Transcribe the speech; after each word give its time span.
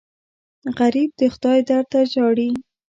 غریب 0.77 1.09
د 1.19 1.21
خدای 1.33 1.59
در 1.69 1.83
ته 1.91 1.99
ژاړي 2.11 2.49